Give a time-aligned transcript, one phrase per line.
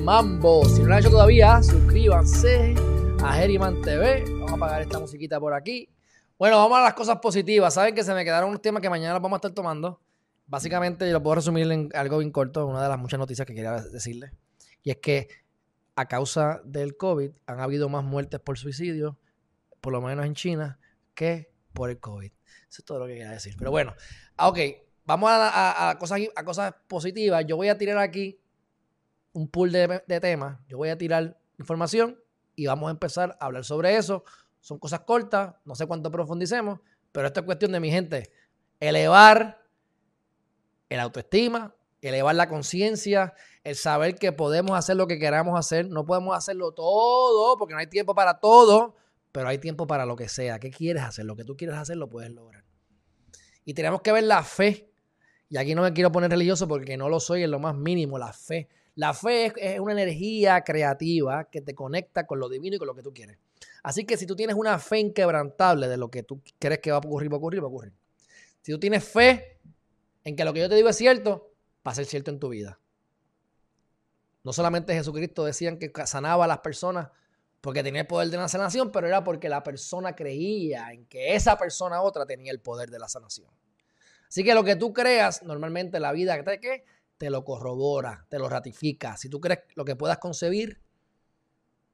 [0.00, 0.64] mambo.
[0.64, 2.74] Si no lo han hecho todavía, suscríbanse
[3.22, 4.24] a Geriman TV.
[4.32, 5.88] Vamos a apagar esta musiquita por aquí.
[6.38, 7.74] Bueno, vamos a las cosas positivas.
[7.74, 10.00] Saben que se me quedaron unos temas que mañana vamos a estar tomando.
[10.46, 13.54] Básicamente, yo lo puedo resumir en algo bien corto, una de las muchas noticias que
[13.54, 14.32] quería decirles.
[14.82, 15.28] Y es que
[15.96, 19.18] a causa del COVID han habido más muertes por suicidio,
[19.80, 20.78] por lo menos en China,
[21.14, 22.32] que por el COVID.
[22.68, 23.54] Eso es todo lo que quería decir.
[23.58, 23.94] Pero bueno,
[24.36, 24.58] ah, ok,
[25.04, 27.44] vamos a, cosas, a cosas positivas.
[27.46, 28.40] Yo voy a tirar aquí
[29.32, 30.58] un pool de, temas.
[30.68, 32.20] Yo voy a tirar información
[32.56, 34.24] y vamos a empezar a hablar sobre eso.
[34.60, 36.80] Son cosas cortas, no sé cuánto profundicemos,
[37.12, 38.32] pero esto es cuestión de mi gente.
[38.78, 39.62] Elevar
[40.88, 45.88] el autoestima, elevar la conciencia, el saber que podemos hacer lo que queramos hacer.
[45.88, 48.96] No podemos hacerlo todo porque no hay tiempo para todo,
[49.32, 50.58] pero hay tiempo para lo que sea.
[50.58, 51.24] ¿Qué quieres hacer?
[51.24, 52.64] Lo que tú quieres hacer lo puedes lograr.
[53.64, 54.90] Y tenemos que ver la fe.
[55.48, 58.18] Y aquí no me quiero poner religioso porque no lo soy en lo más mínimo,
[58.18, 58.68] la fe.
[59.00, 62.94] La fe es, una energía creativa que te conecta con lo divino y con lo
[62.94, 63.38] que tú quieres.
[63.82, 66.98] Así que si tú tienes una fe inquebrantable de lo que tú crees que va
[66.98, 67.94] a ocurrir, va a ocurrir, va a ocurrir.
[68.60, 69.58] Si tú tienes fe
[70.22, 72.50] en que lo que yo te digo es cierto, va a ser cierto en tu
[72.50, 72.78] vida.
[74.44, 77.08] No solamente Jesucristo decían que sanaba a las personas
[77.62, 81.34] porque tenía el poder de la sanación, pero era porque la persona creía en que
[81.34, 83.48] esa persona otra tenía el poder de la sanación.
[84.28, 86.84] Así que lo que tú creas, normalmente la vida te,
[87.20, 89.14] te lo corrobora, te lo ratifica.
[89.18, 90.80] Si tú crees lo que puedas concebir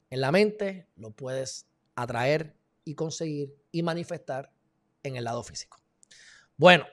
[0.08, 4.52] en la mente, lo puedes atraer y conseguir y manifestar
[5.02, 5.78] en el lado físico.
[6.56, 6.86] Bueno,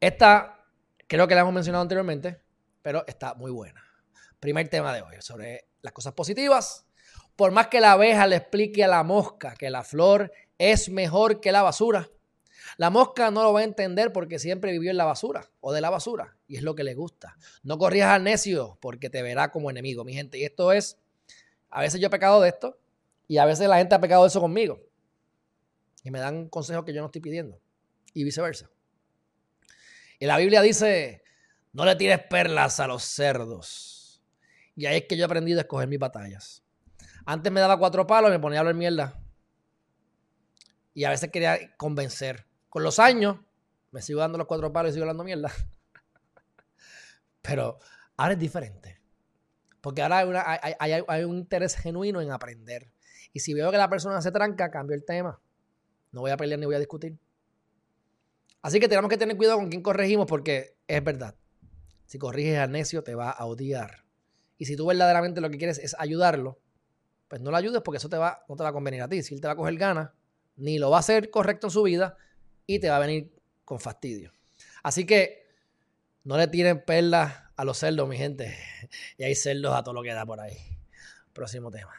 [0.00, 0.66] esta
[1.06, 2.42] creo que la hemos mencionado anteriormente,
[2.82, 3.80] pero está muy buena.
[4.40, 6.84] Primer tema de hoy, sobre las cosas positivas.
[7.36, 11.40] Por más que la abeja le explique a la mosca que la flor es mejor
[11.40, 12.10] que la basura,
[12.76, 15.80] la mosca no lo va a entender porque siempre vivió en la basura o de
[15.80, 17.36] la basura y es lo que le gusta.
[17.62, 20.38] No corrías al necio porque te verá como enemigo, mi gente.
[20.38, 20.98] Y esto es,
[21.70, 22.78] a veces yo he pecado de esto
[23.28, 24.80] y a veces la gente ha pecado de eso conmigo.
[26.04, 27.58] Y me dan consejos que yo no estoy pidiendo.
[28.12, 28.70] Y viceversa.
[30.18, 31.22] Y la Biblia dice,
[31.72, 34.22] no le tires perlas a los cerdos.
[34.76, 36.62] Y ahí es que yo he aprendido a escoger mis batallas.
[37.24, 39.20] Antes me daba cuatro palos y me ponía a hablar mierda.
[40.94, 42.45] Y a veces quería convencer.
[42.76, 43.38] Con los años,
[43.90, 45.50] me sigo dando los cuatro palos y sigo hablando mierda.
[47.40, 47.78] Pero
[48.18, 49.00] ahora es diferente.
[49.80, 50.18] Porque ahora
[50.78, 52.92] hay, un interés genuino en aprender.
[53.32, 55.40] Y si veo que la persona se tranca, cambio el tema.
[56.12, 57.18] No voy a pelear ni voy a discutir.
[58.60, 61.34] Así que tenemos que tener cuidado con quién corregimos porque es verdad.
[62.04, 64.04] Si corriges al necio, te va a odiar.
[64.58, 66.60] Y si tú verdaderamente lo que quieres es ayudarlo,
[67.28, 69.22] pues no lo ayudes porque eso te va, no te va a convenir a ti.
[69.22, 70.10] Si él te va a coger ganas,
[70.56, 72.18] ni lo va a hacer correcto en su vida
[72.66, 73.32] y te va a venir
[73.64, 74.32] con fastidio.
[74.82, 75.46] Así que
[76.24, 78.56] no le tiren perlas a los cerdos, mi gente.
[79.18, 80.56] Y hay cerdos a todo lo que da por ahí.
[81.32, 81.92] Próximo tema.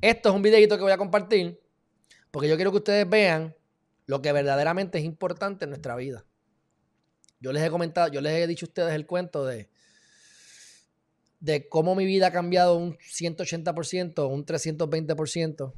[0.00, 1.62] Esto es un videito que voy a compartir
[2.30, 3.54] porque yo quiero que ustedes vean
[4.06, 6.24] lo que verdaderamente es importante en nuestra vida.
[7.40, 9.68] Yo les he comentado, yo les he dicho a ustedes el cuento de,
[11.40, 15.72] de cómo mi vida ha cambiado un 180%, un 320%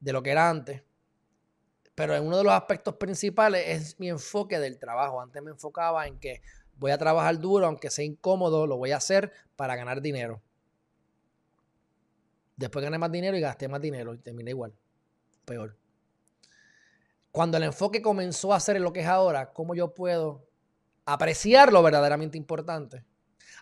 [0.00, 0.82] de lo que era antes.
[1.98, 5.20] Pero en uno de los aspectos principales es mi enfoque del trabajo.
[5.20, 6.42] Antes me enfocaba en que
[6.76, 10.40] voy a trabajar duro, aunque sea incómodo, lo voy a hacer para ganar dinero.
[12.54, 14.72] Después gané más dinero y gasté más dinero y terminé igual.
[15.44, 15.76] Peor.
[17.32, 20.46] Cuando el enfoque comenzó a ser lo que es ahora, ¿cómo yo puedo
[21.04, 23.04] apreciar lo verdaderamente importante?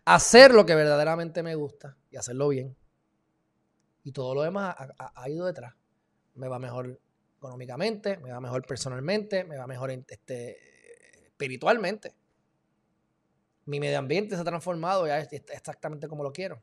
[0.04, 2.76] Hacer lo que verdaderamente me gusta y hacerlo bien.
[4.04, 5.72] Y todo lo demás ha, ido detrás.
[6.34, 7.00] Me va mejor
[7.46, 10.56] económicamente, me va mejor personalmente, me va mejor este,
[11.26, 12.14] espiritualmente.
[13.64, 16.62] Mi medio ambiente se ha transformado ya exactamente como lo quiero.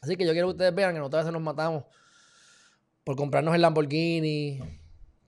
[0.00, 1.84] Así que yo quiero que ustedes vean que nosotros veces nos matamos
[3.02, 4.60] por comprarnos el Lamborghini,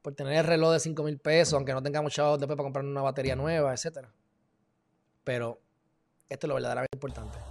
[0.02, 2.84] por tener el reloj de 5 mil pesos, aunque no tengamos chavos después para comprar
[2.84, 4.06] una batería nueva, etc.
[5.24, 5.60] Pero
[6.28, 7.49] esto es lo verdaderamente importante.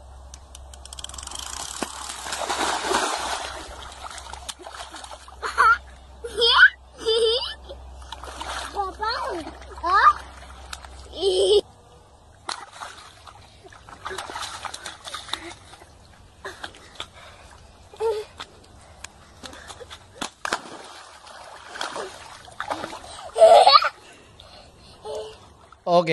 [25.92, 26.12] Ok,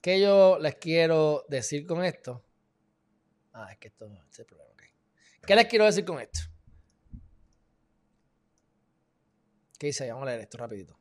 [0.00, 2.44] ¿qué yo les quiero decir con esto?
[3.52, 4.70] Ah, es que esto es el problema.
[5.44, 6.38] ¿Qué les quiero decir con esto?
[9.76, 10.08] ¿Qué dice?
[10.08, 10.96] Vamos a leer esto rapidito.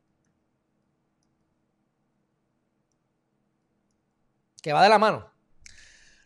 [4.64, 5.32] que va de la mano.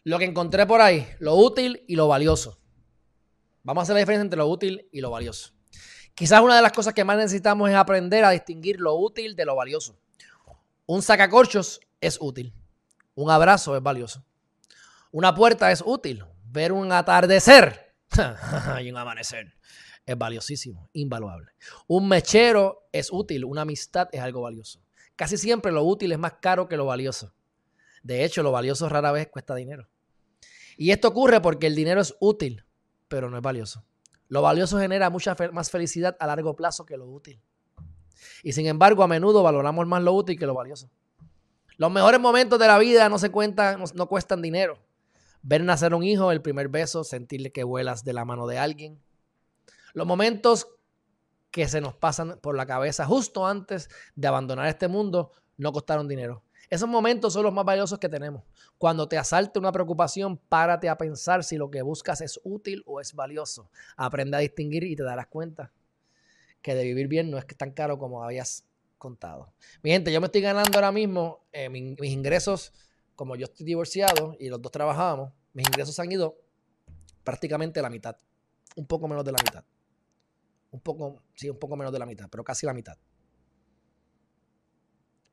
[0.06, 2.58] Lo que encontré por ahí, lo útil y lo valioso.
[3.64, 5.52] Vamos a hacer la diferencia entre lo útil y lo valioso.
[6.14, 9.44] Quizás una de las cosas que más necesitamos es aprender a distinguir lo útil de
[9.44, 10.00] lo valioso.
[10.86, 12.54] Un sacacorchos es útil.
[13.16, 14.24] Un abrazo es valioso.
[15.12, 16.24] Una puerta es útil.
[16.44, 17.96] Ver un atardecer
[18.82, 19.56] y un amanecer
[20.06, 21.52] es valiosísimo, invaluable.
[21.88, 23.46] Un mechero es útil.
[23.46, 24.84] Una amistad es algo valioso.
[25.16, 27.34] Casi siempre lo útil es más caro que lo valioso.
[28.04, 29.90] De hecho, lo valioso rara vez cuesta dinero.
[30.78, 32.66] Y esto ocurre porque el dinero es útil,
[33.08, 33.84] pero no es valioso.
[34.28, 37.42] Lo valioso genera mucha más felicidad a largo plazo que lo útil.
[38.44, 40.90] Y sin embargo, a menudo valoramos más lo útil que lo valioso.
[41.78, 44.80] Los mejores momentos de la vida no se cuentan, no, cuestan dinero.
[45.42, 49.02] Ver nacer un hijo, el primer beso, sentirle que vuelas de la mano de alguien.
[49.94, 50.68] Los momentos
[51.52, 56.08] que se nos pasan por la cabeza justo antes de abandonar este mundo no costaron
[56.08, 56.44] dinero.
[56.70, 58.44] Esos momentos son los más valiosos que tenemos.
[58.78, 63.00] Cuando te asalte una preocupación, párate a pensar si lo que buscas es útil o
[63.00, 63.70] es valioso.
[63.96, 65.72] Aprende a distinguir y te darás cuenta
[66.66, 68.66] que de vivir bien no es tan caro como habías
[68.98, 69.54] contado.
[69.84, 72.74] Mi gente, yo me estoy ganando ahora mismo eh, mis, ingresos,
[73.16, 76.42] como yo estoy divorciado y los dos trabajábamos, mis ingresos han ido
[77.24, 78.18] prácticamente la mitad,
[78.76, 79.64] un poco menos de la mitad.
[80.72, 82.98] Un poco, sí, un poco menos de la mitad, pero casi la mitad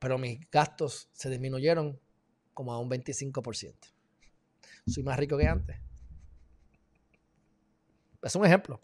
[0.03, 1.97] pero mis gastos se disminuyeron
[2.53, 3.73] como a un 25%.
[4.85, 5.77] Soy más rico que antes.
[8.21, 8.81] Es un ejemplo.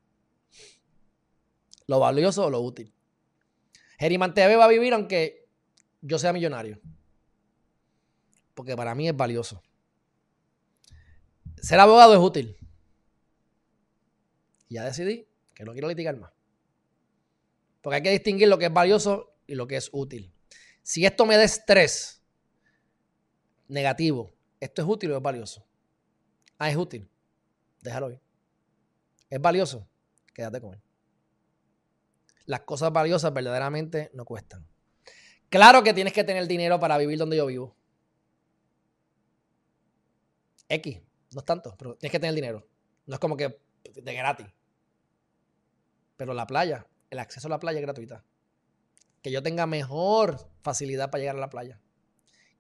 [1.90, 2.94] Lo valioso o lo útil.
[3.98, 5.50] Geriman TV va a vivir aunque
[6.02, 6.80] yo sea millonario.
[8.54, 9.64] Porque para mí es valioso.
[11.60, 12.56] Ser abogado es útil.
[14.70, 16.32] Ya decidí que no quiero litigar más.
[17.82, 20.32] Porque hay que distinguir lo que es valioso y lo que es útil.
[20.84, 22.22] Si esto me da estrés
[23.68, 25.66] negativo, ¿esto es útil o es valioso?
[26.60, 27.10] Ah, es útil.
[27.82, 28.20] Déjalo ahí.
[29.28, 29.90] ¿Es valioso?
[30.36, 30.82] Quédate con él.
[32.50, 34.68] Las cosas valiosas verdaderamente no cuestan.
[35.50, 37.78] Claro que tienes que tener dinero para vivir donde yo vivo.
[40.68, 41.00] X,
[41.32, 42.68] no es tanto, pero tienes que tener dinero.
[43.06, 44.48] No es como que de gratis.
[46.18, 48.26] Pero la playa, el acceso a la playa es gratuita
[49.22, 51.80] que yo tenga mejor facilidad para llegar a la playa,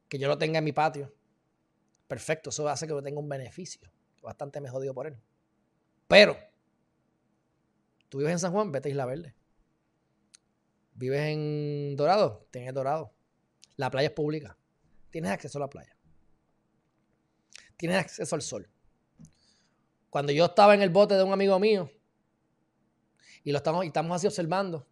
[0.07, 1.11] que yo lo tenga en mi patio.
[2.07, 3.89] Perfecto, eso hace que yo tenga un beneficio,
[4.21, 5.17] bastante me jodido por él.
[6.07, 6.37] Pero,
[8.09, 9.35] tú vives en San Juan, vete a Isla Verde.
[10.99, 13.13] Vives en Dorado, tienes Dorado.
[13.77, 14.57] La playa es pública.
[15.09, 15.95] Tienes acceso a la playa.
[17.77, 18.69] Tienes acceso al sol.
[20.09, 21.89] Cuando yo estaba en el bote de un amigo mío
[23.45, 24.85] y lo estamos, y estamos así observando,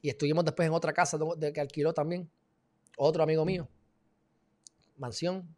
[0.00, 2.30] y estuvimos después en otra casa de, que alquiló también.
[2.96, 3.68] Otro amigo mío.
[4.98, 5.52] Mansión.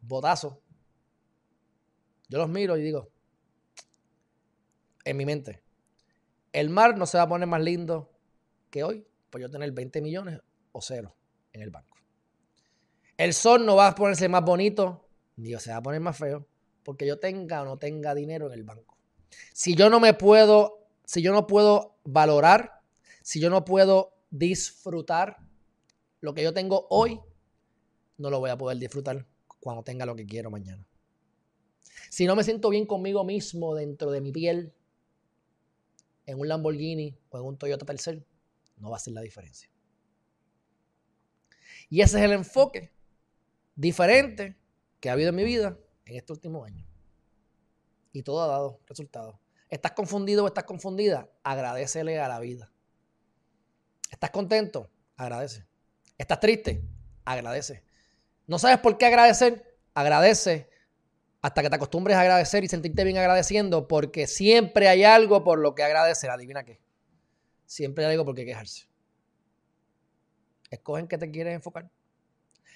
[0.00, 0.62] Botazo.
[2.28, 3.10] Yo los miro y digo,
[5.04, 5.60] en mi mente,
[6.52, 8.11] el mar no se va a poner más lindo
[8.72, 10.40] que hoy por yo tener 20 millones
[10.72, 11.14] o cero
[11.52, 11.96] en el banco.
[13.16, 16.48] El sol no va a ponerse más bonito, ni se va a poner más feo,
[16.82, 18.98] porque yo tenga o no tenga dinero en el banco.
[19.52, 22.82] Si yo no me puedo, si yo no puedo valorar
[23.22, 25.38] si yo no puedo disfrutar
[26.20, 27.20] lo que yo tengo hoy,
[28.18, 29.26] no lo voy a poder disfrutar
[29.60, 30.86] cuando tenga lo que quiero mañana.
[32.10, 34.72] Si no me siento bien conmigo mismo dentro de mi piel,
[36.26, 38.24] en un Lamborghini o en un Toyota Tercel,
[38.76, 39.70] no va a ser la diferencia.
[41.88, 42.92] Y ese es el enfoque
[43.74, 44.56] diferente
[45.00, 46.86] que ha habido en mi vida en este último año.
[48.12, 49.36] Y todo ha dado resultados.
[49.68, 51.30] ¿Estás confundido o estás confundida?
[51.42, 52.70] Agradecele a la vida.
[54.10, 54.90] ¿Estás contento?
[55.16, 55.66] Agradece.
[56.18, 56.82] ¿Estás triste?
[57.24, 57.82] Agradece.
[58.46, 59.78] ¿No sabes por qué agradecer?
[59.94, 60.68] Agradece
[61.40, 65.58] hasta que te acostumbres a agradecer y sentirte bien agradeciendo, porque siempre hay algo por
[65.58, 66.30] lo que agradecer.
[66.30, 66.80] Adivina qué.
[67.66, 68.86] Siempre hay algo por qué quejarse.
[70.70, 71.90] Escoge en qué te quieres enfocar.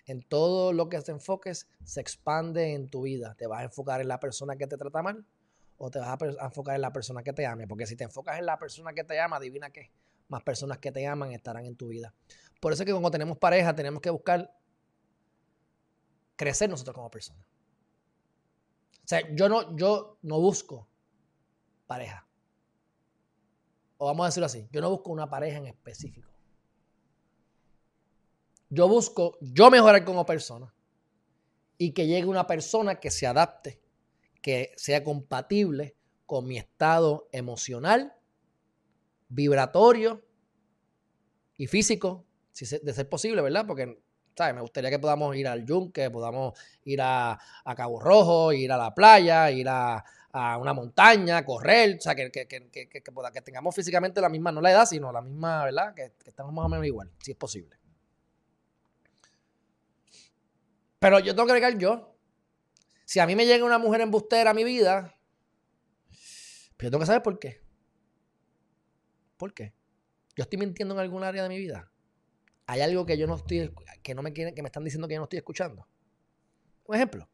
[0.06, 3.34] En todo lo que te enfoques se expande en tu vida.
[3.34, 5.24] ¿Te vas a enfocar en la persona que te trata mal
[5.78, 7.66] o te vas a enfocar en la persona que te ame?
[7.66, 9.90] Porque si te enfocas en la persona que te ama, adivina qué
[10.28, 12.12] más personas que te aman estarán en tu vida.
[12.60, 14.52] Por eso es que cuando tenemos pareja tenemos que buscar
[16.36, 17.46] crecer nosotros como personas.
[19.04, 20.88] O sea, yo no, yo no busco
[21.86, 22.25] pareja.
[23.98, 26.30] O vamos a decirlo así, yo no busco una pareja en específico.
[28.68, 30.72] Yo busco yo mejorar como persona
[31.78, 33.80] y que llegue una persona que se adapte,
[34.42, 38.14] que sea compatible con mi estado emocional
[39.28, 40.24] vibratorio
[41.56, 43.66] y físico, si de ser posible, ¿verdad?
[43.66, 43.98] Porque
[44.36, 44.54] ¿sabes?
[44.54, 47.38] Me gustaría que podamos ir al yunque, podamos ir a,
[47.76, 50.04] Cabo Rojo, ir a la playa, ir a,
[50.58, 54.60] una montaña, correr, o sea, que, que, que, que, que, tengamos físicamente la misma, no
[54.60, 55.94] la edad, sino la misma, ¿verdad?
[55.94, 57.78] Que, estemos más o menos igual, si es posible.
[60.98, 62.14] Pero yo tengo que agregar yo.
[63.04, 65.16] Si a mí me llega una mujer embustera a mi vida,
[66.10, 67.62] pues yo tengo que saber por qué.
[69.36, 69.72] ¿Por qué?
[70.34, 71.90] Yo estoy mintiendo en algún área de mi vida.
[72.66, 75.14] Hay algo que yo no estoy, que no me quieren, que me están diciendo que
[75.14, 75.86] yo no estoy escuchando.
[76.84, 77.28] Un ejemplo.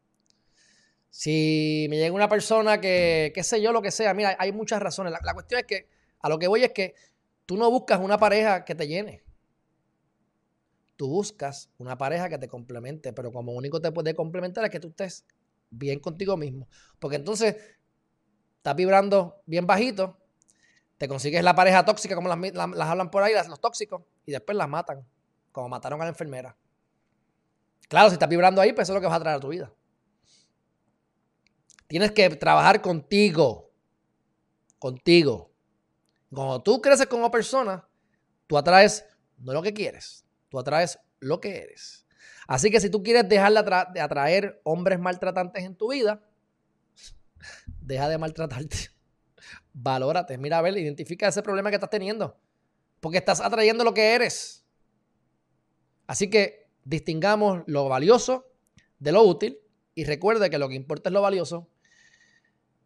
[1.15, 4.81] Si me llega una persona que, qué sé yo, lo que sea, mira, hay muchas
[4.81, 5.13] razones.
[5.13, 5.87] La, cuestión es que,
[6.21, 6.95] a lo que voy es que
[7.45, 9.23] tú no buscas una pareja que te llene.
[10.97, 14.81] Tú buscas una pareja que te complemente, pero como único te puede complementar es que
[14.81, 15.27] tú estés
[15.69, 16.67] bien contigo mismo.
[16.99, 17.57] Porque entonces
[18.57, 20.17] estás vibrando bien bajito,
[20.97, 24.67] te consigues la pareja tóxica, como las, hablan por ahí, los tóxicos, y después las
[24.67, 25.07] matan,
[25.53, 26.57] como mataron a la enfermera.
[27.91, 29.49] Claro, si estás vibrando ahí, pues eso es lo que vas a traer a tu
[29.49, 29.71] vida.
[31.93, 33.71] Tienes que trabajar contigo.
[34.79, 35.53] Contigo.
[36.33, 37.87] Cuando tú creces como persona,
[38.47, 39.05] tú atraes
[39.37, 42.07] no lo que quieres, tú atraes lo que eres.
[42.49, 43.53] Así que si tú quieres dejar
[43.93, 46.27] de atraer hombres maltratantes en tu vida,
[47.83, 48.89] deja de maltratarte.
[49.75, 52.41] Valórate, mira a ver, identifica ese problema que estás teniendo.
[53.01, 54.65] Porque estás atrayendo lo que eres.
[56.07, 58.51] Así que distingamos lo valioso
[58.99, 59.59] de lo útil
[59.95, 61.69] y recuerde que lo que importa es lo valioso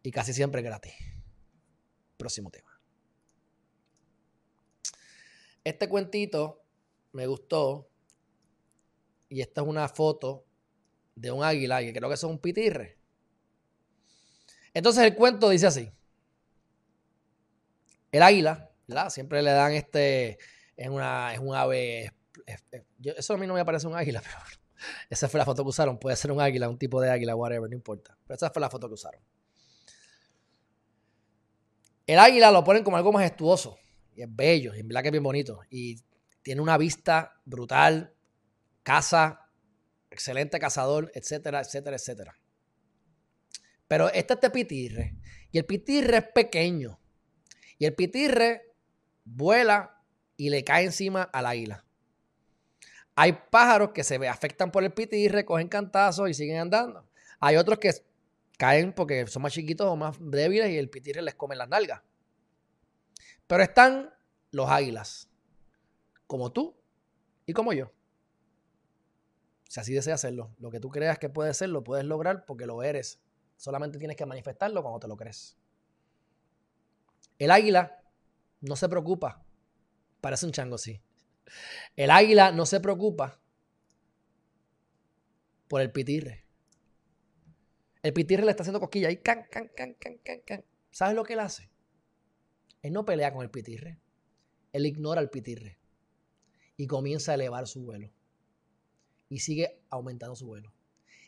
[0.07, 0.93] y casi siempre gratis.
[2.15, 2.71] Próximo tema.
[5.65, 6.63] Este cuentito
[7.11, 7.89] me gustó
[9.27, 10.45] y esta es una foto
[11.13, 12.97] de un águila que creo que es un pitirre.
[14.73, 15.91] Entonces el cuento dice así.
[18.09, 19.09] El águila, ¿verdad?
[19.09, 20.37] Siempre le dan este,
[20.77, 22.13] es, una, es un ave,
[23.03, 24.37] eso a mí no me parece un águila, pero
[25.09, 25.99] esa fue la foto que usaron.
[25.99, 28.17] Puede ser un águila, un tipo de águila, whatever, no importa.
[28.25, 29.21] Pero esa fue la foto que usaron.
[32.07, 33.77] El águila lo ponen como algo majestuoso.
[34.15, 35.59] Y es bello, y en verdad que es bien bonito.
[35.69, 36.01] Y
[36.41, 38.15] tiene una vista brutal,
[38.81, 39.51] caza,
[40.09, 42.35] excelente cazador, etcétera, etcétera, etcétera.
[43.87, 45.15] Pero este es de pitirre.
[45.51, 46.99] Y el pitirre es pequeño.
[47.77, 48.73] Y el pitirre
[49.25, 50.01] vuela
[50.37, 51.85] y le cae encima al águila.
[53.15, 57.09] Hay pájaros que se afectan por el pitirre, cogen cantazos y siguen andando.
[57.39, 57.91] Hay otros que
[58.57, 62.01] caen porque son más chiquitos o más débiles y el pitirre les come las nalgas.
[63.45, 64.13] Pero están
[64.51, 65.29] los águilas,
[66.25, 66.75] como tú
[67.45, 67.91] y como yo.
[69.69, 72.65] Si así deseas hacerlo, lo que tú creas que puede ser, lo puedes lograr porque
[72.65, 73.21] lo eres.
[73.57, 75.57] Solamente tienes que manifestarlo cuando te lo crees.
[77.37, 78.01] El águila
[78.61, 79.43] no se preocupa.
[80.21, 81.01] Parece un chango, sí.
[81.95, 83.39] El águila no se preocupa
[85.67, 86.46] por el pitirre.
[88.07, 90.63] El pitirre le está haciendo cosquilla y can, can, can, can, can, can.
[90.91, 91.69] ¿Sabes lo que él hace?
[92.81, 93.99] Él no pelea con el pitirre.
[94.71, 95.77] Él ignora el pitirre
[96.77, 98.09] y comienza a elevar su vuelo.
[99.27, 100.71] Y sigue aumentando su vuelo.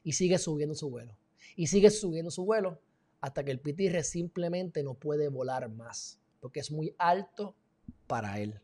[0.06, 1.18] Y sigue subiendo su vuelo.
[1.58, 2.82] Y sigue subiendo su vuelo
[3.20, 7.58] hasta que el pitirre simplemente no puede volar más, porque es muy alto
[8.08, 8.62] para él.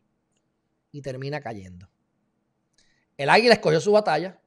[0.90, 1.90] Y termina cayendo.
[3.18, 4.40] El águila escogió su batalla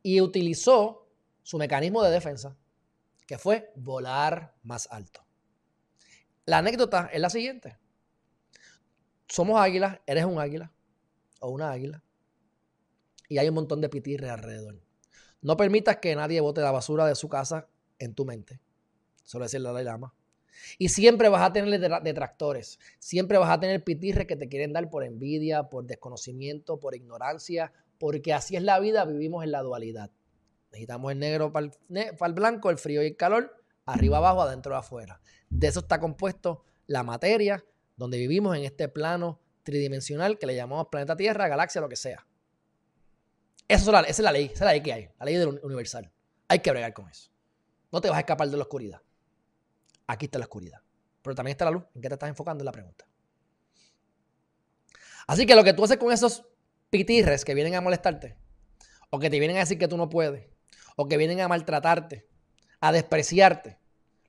[0.00, 1.08] y utilizó
[1.42, 2.56] su mecanismo de defensa,
[3.30, 5.24] que fue volar más alto.
[6.46, 7.78] La anécdota es la siguiente.
[9.28, 10.72] Somos águilas, eres un águila
[11.38, 12.02] o una águila,
[13.28, 14.80] y hay un montón de pitirres alrededor.
[15.42, 17.68] No permitas que nadie bote la basura de su casa
[18.00, 18.60] en tu mente.
[19.22, 20.12] Solo decirle la Lama.
[20.76, 22.80] Y siempre vas a tener detractores.
[22.98, 27.72] Siempre vas a tener pitirres que te quieren dar por envidia, por desconocimiento, por ignorancia,
[27.96, 30.10] porque así es la vida, vivimos en la dualidad.
[30.70, 35.20] Necesitamos el negro para el, blanco, el frío y el calor, arriba, abajo, adentro, afuera.
[35.48, 37.64] De eso está compuesto la materia,
[37.96, 42.26] donde vivimos en este plano tridimensional que le llamamos planeta Tierra, galaxia, lo que sea.
[43.68, 46.10] Eso esa es la ley, esa es la ley que hay, la ley universal.
[46.48, 47.30] Hay que bregar con eso.
[47.92, 49.00] No te vas a escapar de la oscuridad.
[50.06, 50.80] Aquí está la oscuridad.
[51.22, 51.84] Pero también está la luz.
[51.94, 53.06] ¿En qué te estás enfocando en la pregunta?
[55.26, 56.44] Así que lo que tú haces con esos
[56.90, 58.36] pitirres que vienen a molestarte,
[59.10, 60.49] o que te vienen a decir que tú no puedes,
[61.00, 62.26] o que vienen a maltratarte,
[62.78, 63.78] a despreciarte,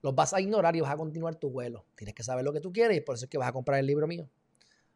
[0.00, 1.84] los vas a ignorar y vas a continuar tu vuelo.
[1.94, 3.78] Tienes que saber lo que tú quieres y por eso es que vas a comprar
[3.78, 4.30] el libro mío.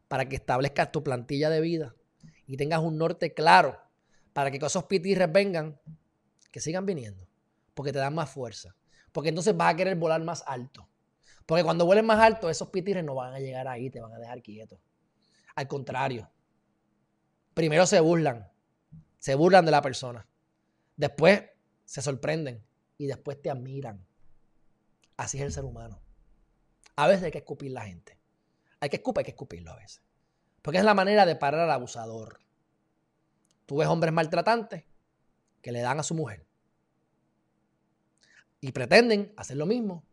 [0.08, 1.94] Para que establezcas tu plantilla de vida
[2.46, 3.78] y tengas un norte claro
[4.32, 5.78] para que esos pitirres vengan,
[6.50, 7.28] que sigan viniendo
[7.74, 8.74] porque te dan más fuerza.
[9.12, 10.88] Porque entonces vas a querer volar más alto.
[11.44, 14.18] Porque cuando vueles más alto, esos pitires no van a llegar ahí, te van a
[14.18, 14.80] dejar quieto.
[15.54, 16.30] Al contrario,
[17.52, 18.50] primero se burlan,
[19.18, 20.26] se burlan de la persona.
[20.96, 21.42] Después
[21.86, 22.62] se sorprenden
[22.98, 24.06] y después te admiran.
[25.16, 26.02] Así es el ser humano.
[26.96, 28.18] A veces hay que escupir la gente.
[28.80, 30.02] Hay que escupir, hay que escupirlo a veces.
[30.60, 32.40] Porque es la manera de parar al abusador.
[33.64, 34.84] Tú ves hombres maltratantes
[35.62, 36.46] que le dan a su mujer.
[38.60, 40.04] Y pretenden hacer lo mismo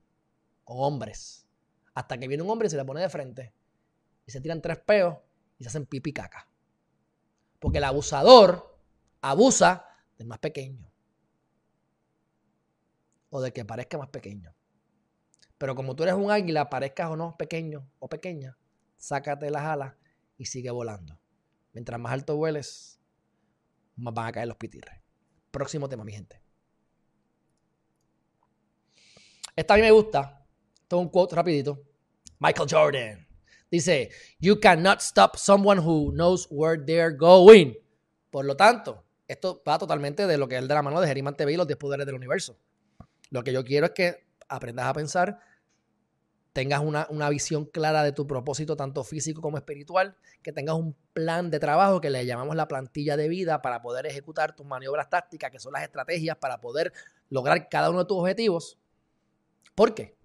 [0.64, 1.48] con hombres.
[1.96, 3.54] Hasta que viene un hombre y se le pone de frente.
[4.26, 5.18] Y se tiran tres peos
[5.58, 6.48] y se hacen pipi caca.
[7.60, 8.80] Porque el abusador
[9.22, 9.88] abusa
[10.18, 10.93] del más pequeño.
[13.36, 14.54] O de que parezca más pequeño.
[15.58, 18.60] Pero como tú eres un águila, parezcas o no pequeño o pequeña,
[18.98, 19.96] sácate las alas
[20.38, 21.20] y sigue volando.
[21.74, 23.02] Mientras más alto vueles,
[23.96, 25.02] más van a caer los pitirres.
[25.50, 26.40] Próximo tema, mi gente.
[29.56, 30.46] Esta a mí me gusta.
[30.84, 31.82] Esto un quote rapidito.
[32.38, 33.28] Michael Jordan.
[33.72, 37.74] Dice, you cannot stop someone who knows where they're going.
[38.30, 41.36] Por lo tanto, esto va totalmente de lo que es de la mano de Geriman
[41.36, 42.60] TV y los 10 poderes del universo.
[43.34, 45.40] Lo que yo quiero es que aprendas a pensar,
[46.54, 50.96] tengas una, una, visión clara de tu propósito, tanto físico como espiritual, que tengas un
[51.14, 55.10] plan de trabajo que le llamamos la plantilla de vida para poder ejecutar tus maniobras
[55.10, 56.94] tácticas, que son las estrategias para poder
[57.32, 58.78] lograr cada uno de tus objetivos.
[59.74, 60.16] ¿Por qué?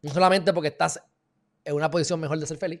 [0.00, 1.02] No solamente porque estás
[1.66, 2.80] en una posición mejor de ser feliz,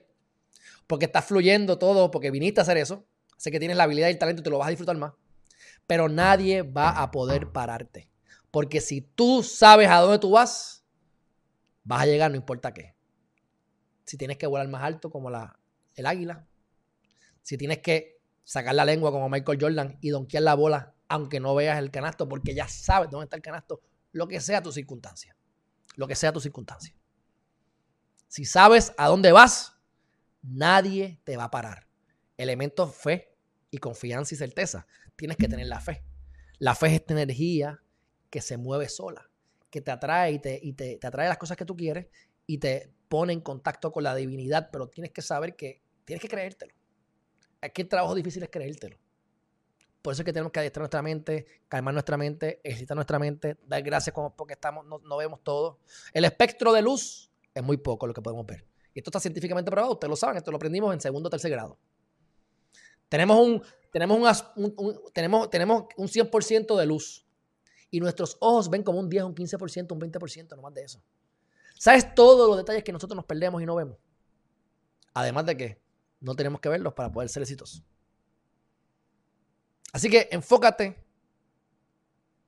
[0.86, 3.04] porque estás fluyendo todo, porque viniste a hacer eso,
[3.36, 5.12] sé que tienes la habilidad y el talento y te lo vas a disfrutar más,
[5.86, 8.09] pero nadie va a poder pararte.
[8.50, 10.84] Porque si tú sabes a dónde tú vas,
[11.84, 12.94] vas a llegar no importa qué.
[14.04, 15.58] Si tienes que volar más alto como la,
[15.94, 16.46] el águila,
[17.42, 21.54] si tienes que sacar la lengua como Michael Jordan y donkear la bola aunque no
[21.54, 23.80] veas el canasto porque ya sabes dónde está el canasto,
[24.12, 25.36] lo que sea tu circunstancia
[25.96, 26.94] lo que sea tu circunstancia.
[28.28, 29.74] Si sabes a dónde vas,
[30.42, 31.88] nadie te va a parar.
[32.36, 33.36] Elementos fe
[33.70, 34.86] y confianza y certeza.
[35.16, 36.04] Tienes que tener la fe.
[36.58, 37.82] La fe es esta energía
[38.30, 39.28] que se mueve sola,
[39.70, 42.06] que te atrae y te, y te, te atrae las cosas que tú quieres
[42.46, 46.28] y te pone en contacto con la divinidad, pero tienes que saber que tienes que
[46.28, 46.74] creértelo.
[47.60, 48.96] Aquí el trabajo difícil es creértelo.
[50.02, 53.58] Por eso es que tenemos que adiestrar nuestra mente, calmar nuestra mente, ejercitar nuestra mente,
[53.66, 55.78] dar gracias porque estamos, no, vemos todo.
[56.12, 58.64] El espectro de luz es muy poco lo que podemos ver.
[58.94, 61.50] Y esto está científicamente probado, ustedes lo saben, esto lo aprendimos en segundo o tercer
[61.50, 61.78] grado.
[63.08, 63.62] Tenemos un,
[63.92, 67.26] tenemos un, tenemos, tenemos un 100% de luz.
[67.90, 71.02] Y nuestros ojos ven como un 10, un 15%, un 20%, no más de eso.
[71.78, 73.98] ¿Sabes todos los detalles que nosotros nos perdemos y no vemos?
[75.14, 75.82] Además de que
[76.20, 77.82] no tenemos que verlos para poder ser exitosos.
[79.92, 81.04] Así que enfócate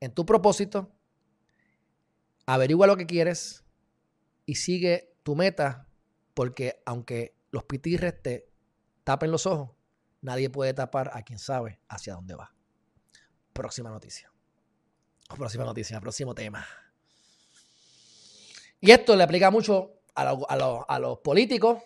[0.00, 0.92] en tu propósito,
[2.46, 3.64] averigua lo que quieres
[4.46, 5.88] y sigue tu meta,
[6.34, 8.52] porque aunque los pitirres te
[9.04, 9.70] tapen los ojos,
[10.20, 12.54] nadie puede tapar a quien sabe hacia dónde va.
[13.52, 14.31] Próxima noticia.
[15.28, 16.66] Próxima noticia, próximo tema.
[18.80, 20.30] Y esto le aplica mucho a,
[20.88, 21.82] a los políticos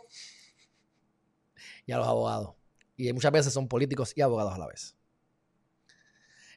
[1.84, 2.54] y a los abogados.
[2.96, 4.96] Y muchas veces son políticos y abogados a la vez.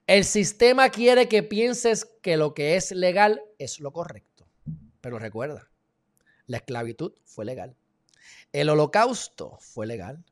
[0.07, 4.49] El sistema quiere que pienses que lo que es legal es lo correcto.
[5.01, 5.69] Pero recuerda,
[6.47, 7.75] la esclavitud fue legal.
[8.51, 10.25] El holocausto fue legal.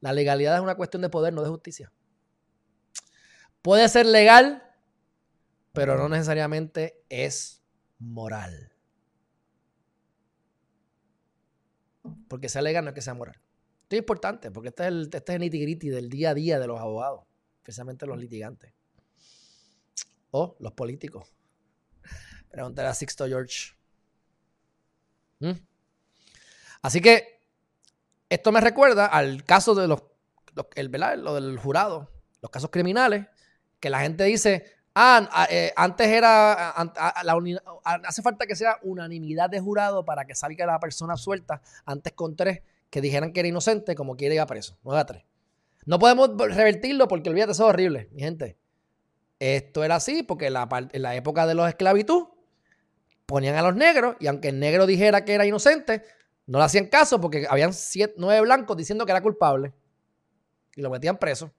[0.00, 1.92] La legalidad es una cuestión de poder, no de justicia.
[3.60, 4.62] Puede ser legal,
[5.74, 7.62] pero no necesariamente es
[7.98, 8.72] moral.
[12.28, 13.34] Porque sea legal no es que sea moral.
[13.82, 16.58] Esto es importante porque este es el, este es el nitty del día a día
[16.58, 17.24] de los abogados,
[17.58, 18.72] especialmente los litigantes
[20.30, 21.34] o los políticos.
[22.50, 23.74] Preguntar a Sixto George.
[25.40, 25.52] ¿Mm?
[26.82, 27.40] Así que
[28.28, 30.04] esto me recuerda al caso de los,
[30.76, 33.26] el, lo del jurado, los casos criminales,
[33.80, 40.04] que la gente dice, ah, eh, antes era, hace falta que sea unanimidad de jurado
[40.04, 44.16] para que salga la persona suelta, antes con tres que dijeran que era inocente, como
[44.16, 45.24] quiere ir a preso, no a tres.
[45.84, 48.56] No podemos revertirlo porque olvídate, eso es horrible, mi gente.
[49.38, 52.28] Esto era así porque en la, época de los esclavitud
[53.26, 56.02] ponían a los negros y aunque el negro dijera que era inocente,
[56.46, 57.72] no le hacían caso porque habían
[58.16, 59.72] nueve blancos diciendo que era culpable
[60.76, 61.50] y lo metían preso.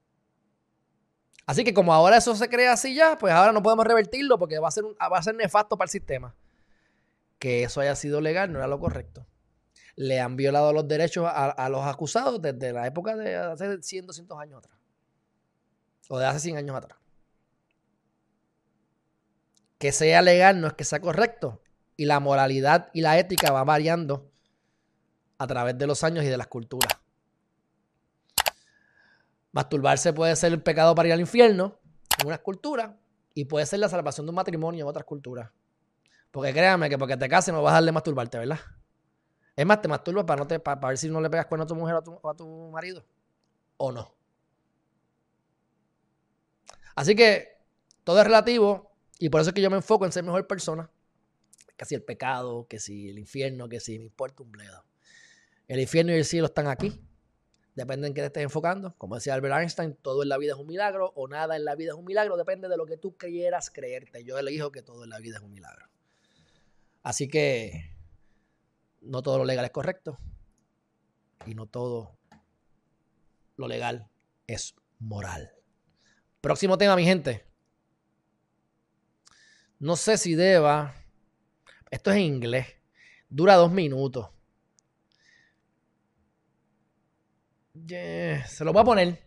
[1.45, 4.59] Así que como ahora eso se crea así ya, pues ahora no podemos revertirlo porque
[4.59, 6.35] va a ser, va a ser nefasto para el sistema.
[7.39, 9.27] Que eso haya sido legal no era lo correcto.
[9.95, 14.07] Le han violado los derechos a, a los acusados desde la época de hace 100,
[14.07, 14.77] 200 años atrás.
[16.09, 16.97] O de hace 100 años atrás
[19.77, 21.61] que sea legal no es que sea correcto.
[21.97, 24.31] Y la moralidad y la ética va variando
[25.37, 26.97] a través de los años y de las culturas.
[29.55, 31.79] Masturbarse puede ser el pecado para ir al infierno,
[32.19, 32.91] en unas culturas
[33.33, 35.49] y puede ser la salvación de un matrimonio en otras culturas.
[36.29, 38.59] Porque créanme que porque te cases no vas a darle masturbarte, ¿verdad?
[39.55, 41.67] Es más, te masturbas para, no te, para, ver si no le pegas cuerno a
[41.67, 43.05] tu mujer o a tu, marido.
[43.77, 44.13] ¿O no?
[46.93, 47.47] Así que
[48.03, 50.91] todo es relativo y por eso es que yo me enfoco en ser mejor persona.
[51.77, 54.83] Que si el pecado, que si el infierno, que si me importa un bledo.
[55.69, 57.01] El infierno y el cielo están aquí.
[57.75, 58.95] Depende en qué te estés enfocando.
[58.97, 61.75] Como decía Albert Einstein, todo en la vida es un milagro o nada en la
[61.75, 62.37] vida es un milagro.
[62.37, 64.23] Depende de lo que tú quieras creerte.
[64.23, 65.85] Yo elijo que todo en la vida es un milagro.
[67.03, 67.91] Así que
[69.01, 70.17] no todo lo legal es correcto
[71.45, 72.17] y no todo
[73.57, 74.07] lo legal
[74.47, 75.51] es moral.
[76.39, 77.45] Próximo tema, mi gente.
[79.79, 80.95] No sé si deba.
[81.91, 82.67] Esto es en inglés.
[83.29, 84.29] Dura dos minutos.
[88.47, 89.25] Se lo voy a poner.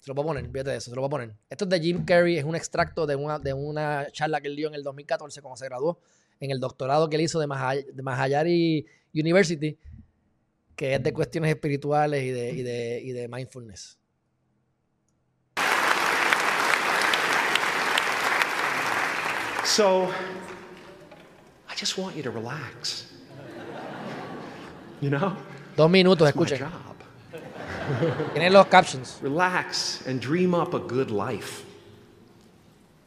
[0.00, 1.34] Se lo voy a poner, fíjate de eso, se lo voy a poner.
[1.50, 4.56] Esto es de Jim Carrey, es un extracto de una, de una charla que él
[4.56, 6.00] dio en el 2014 cuando se graduó
[6.40, 9.76] en el doctorado que él hizo de, Mahayari University,
[10.76, 13.98] que es de cuestiones espirituales y de, y de, y de mindfulness.
[19.64, 20.08] So,
[21.68, 23.06] I just want you to relax.
[25.00, 25.36] You know?
[25.76, 26.87] Dos minutos, escuchen.
[28.34, 29.18] Tienen los captions.
[29.22, 31.64] Relax and dream up a good life.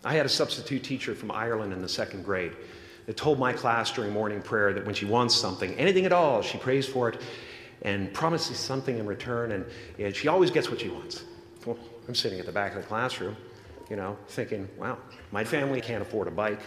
[0.04, 2.54] I had a substitute teacher from Ireland in the second grade
[3.06, 6.42] that told my class during morning prayer that when she wants something, anything at all,
[6.42, 7.22] she prays for it
[7.84, 9.66] and promises something in return, and,
[10.00, 11.24] and she always gets what she wants.
[11.66, 13.36] Well, I'm sitting at the back of the classroom,
[13.90, 14.98] you know, thinking, wow,
[15.32, 16.62] my family can't afford a bike,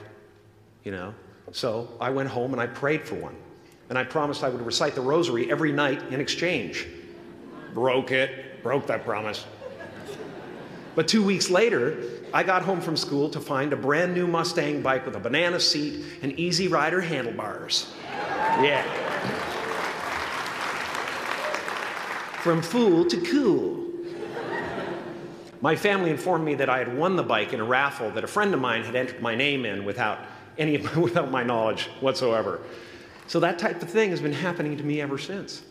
[0.83, 1.15] you know.
[1.53, 3.37] So I went home and I prayed for one.
[3.91, 6.87] And I promised I would recite the rosary every night in exchange.
[7.75, 9.45] Broke it, broke that promise.
[10.95, 11.99] But two weeks later,
[12.33, 15.59] I got home from school to find a brand new Mustang bike with a banana
[15.59, 17.93] seat and easy rider handlebars.
[18.61, 18.83] Yeah.
[22.43, 23.85] From fool to cool.
[25.61, 28.27] My family informed me that I had won the bike in a raffle that a
[28.27, 30.19] friend of mine had entered my name in without
[30.59, 32.61] any without my knowledge whatsoever.
[33.27, 35.63] So that type of thing has been happening to me ever since.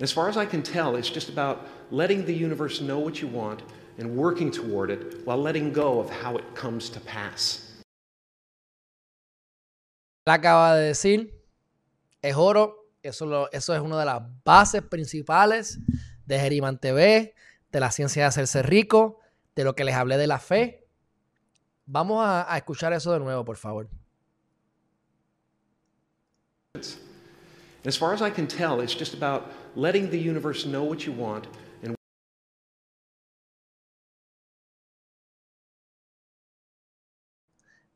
[0.00, 3.28] As far as I can tell, it's just about letting the universe know what you
[3.28, 3.62] want
[3.98, 7.60] and working toward it while letting go of how it comes to pass.
[10.26, 11.30] La acaba de decir,
[12.22, 15.78] es oro, eso, lo, eso es una de las bases principales
[16.26, 17.34] de Geriman TV,
[17.70, 19.20] de la ciencia de hacerse rico,
[19.54, 20.88] de lo que les hablé de la fe.
[21.86, 23.88] Vamos a, a escuchar eso de nuevo, por favor.
[27.86, 31.12] As far as I can tell, it's just about letting the universe know what you
[31.12, 31.46] want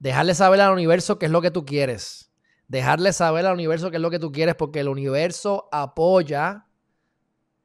[0.00, 2.30] Dejarle saber al universo qué es lo que tú quieres.
[2.68, 6.66] Dejarle saber al universo qué es lo que tú quieres porque el universo apoya,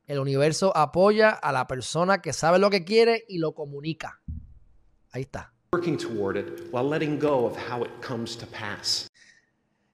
[0.08, 4.22] el universo apoya a la persona que sabe lo que quiere y lo comunica.
[5.12, 5.54] Ahí está.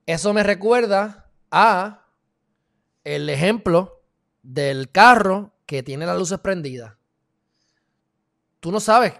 [0.05, 2.08] Eso me recuerda a
[3.03, 4.01] el ejemplo
[4.43, 6.95] del carro que tiene las luces prendidas.
[8.59, 9.13] Tú no sabes.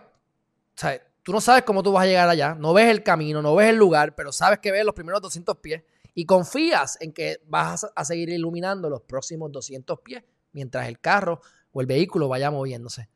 [1.23, 3.69] Tú no sabes cómo tú vas a llegar allá, no ves el camino, no ves
[3.69, 5.83] el lugar, pero sabes que ves los primeros 200 pies
[6.15, 11.41] y confías en que vas a seguir iluminando los próximos 200 pies mientras el carro
[11.71, 13.09] o el vehículo vaya moviéndose.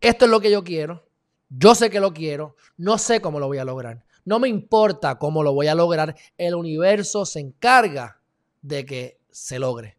[0.00, 1.06] Esto es lo que yo quiero.
[1.48, 2.56] Yo sé que lo quiero.
[2.76, 4.04] No sé cómo lo voy a lograr.
[4.24, 6.14] No me importa cómo lo voy a lograr.
[6.38, 8.20] El universo se encarga
[8.62, 9.98] de que se logre.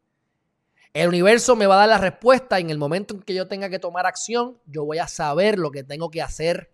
[0.93, 3.69] El universo me va a dar la respuesta en el momento en que yo tenga
[3.69, 6.71] que tomar acción, yo voy a saber lo que tengo que hacer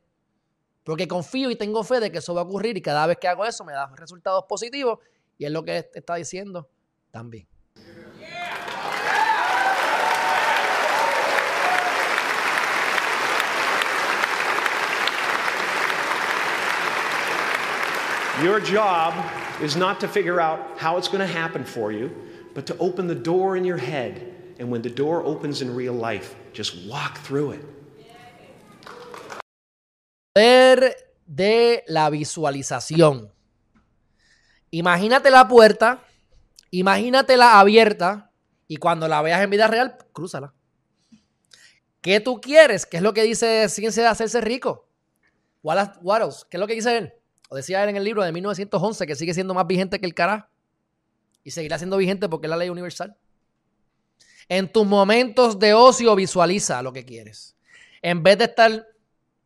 [0.84, 3.28] porque confío y tengo fe de que eso va a ocurrir y cada vez que
[3.28, 5.00] hago eso me da resultados positivos
[5.40, 6.70] y es lo que está diciendo
[7.10, 7.48] también.
[18.44, 19.14] Your job
[19.64, 21.66] is not to figure out how it's going to happen
[22.54, 24.56] but to open the door in your head.
[24.60, 27.66] And when the door opens in real life, just walk through it.
[31.26, 33.32] De la visualización.
[34.70, 36.04] Imagínate la puerta,
[36.70, 38.32] imagínatela abierta
[38.68, 40.54] y cuando la veas en vida real, crúzala.
[42.02, 42.86] ¿Qué tú quieres?
[42.86, 44.88] ¿Qué es lo que dice Ciencia de Hacerse Rico?
[45.64, 47.14] Wallace Wattles, ¿qué es lo que dice él?
[47.50, 50.14] O decía él en el libro de 1911 que sigue siendo más vigente que el
[50.14, 50.51] cara
[51.44, 53.16] y seguirá siendo vigente porque es la ley universal.
[54.50, 57.56] En tus momentos de ocio visualiza lo que quieres.
[58.02, 58.88] En vez de estar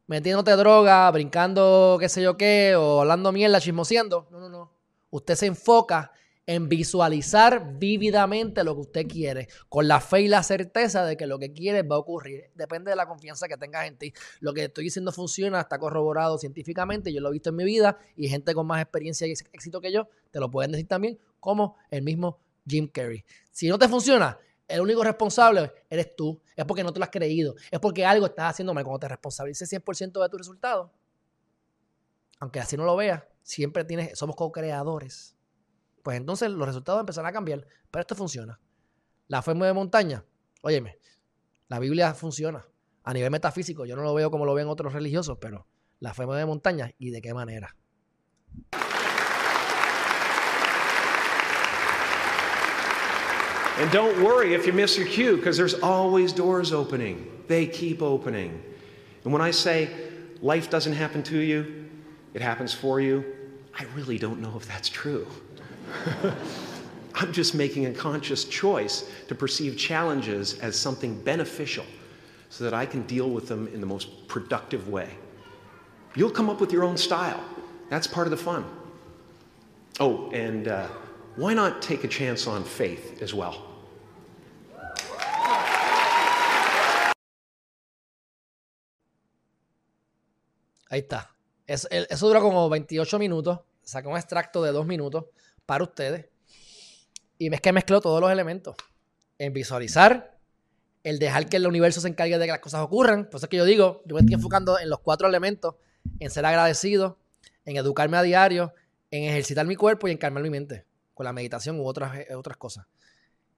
[0.08, 4.28] metiéndote droga, brincando qué sé yo qué, o hablando mierda, chismoseando.
[4.32, 4.72] No, no, no.
[5.10, 6.12] Usted se enfoca
[6.48, 11.26] en visualizar vívidamente lo que usted quiere, con la fe y la certeza de que
[11.26, 12.52] lo que quiere va a ocurrir.
[12.54, 14.14] Depende de la confianza que tengas en ti.
[14.42, 17.98] Lo que estoy diciendo funciona, está corroborado científicamente, yo lo he visto en mi vida
[18.16, 21.78] y gente con más experiencia y éxito que yo te lo pueden decir también, como
[21.92, 23.24] el mismo Jim Carrey.
[23.52, 26.42] Si no te funciona, el único responsable eres tú.
[26.56, 27.56] Es porque no te lo has creído.
[27.70, 28.84] Es porque algo estás haciendo mal.
[28.84, 30.92] Cuando te responsabilices 100% de tu resultado,
[32.40, 35.38] aunque así no lo veas, siempre tienes, somos co-creadores.
[36.02, 37.68] Pues entonces los resultados empezarán a cambiar.
[37.92, 38.60] Pero esto funciona.
[39.28, 40.26] La fe de montaña.
[40.64, 40.98] Óyeme,
[41.68, 42.66] la Biblia funciona.
[43.04, 45.68] A nivel metafísico, yo no lo veo como lo ven otros religiosos, pero
[46.00, 47.76] la fe de montaña y de qué manera.
[53.78, 57.30] And don't worry if you miss your cue, because there's always doors opening.
[57.48, 58.64] They keep opening.
[59.24, 59.90] And when I say
[60.42, 61.86] life doesn't happen to you,
[62.34, 63.26] it happens for you,
[63.78, 65.28] I really don't know if that's true.
[67.16, 71.86] I'm just making a conscious choice to perceive challenges as something beneficial
[72.50, 75.10] so that I can deal with them in the most productive way.
[76.16, 77.44] You'll come up with your own style.
[77.90, 78.66] That's part of the fun.
[80.00, 80.88] Oh, and uh,
[81.38, 83.56] why not take a chance on faith as well?
[90.90, 91.36] Ahí está.
[91.68, 93.60] Eso, eso dura como 28 minutos.
[93.82, 95.26] Saca un extracto de dos minutos
[95.66, 96.28] para ustedes.
[97.38, 98.76] Y es que mezcló todos los elementos.
[99.38, 100.38] En visualizar,
[101.04, 103.26] el dejar que el universo se encargue de que las cosas ocurran.
[103.26, 105.76] Por eso es que yo digo, yo me estoy enfocando en los cuatro elementos,
[106.20, 107.20] en ser agradecido,
[107.66, 108.74] en educarme a diario,
[109.12, 112.36] en ejercitar mi cuerpo y en calmar mi mente con la meditación u otras, eh,
[112.36, 112.86] otras cosas.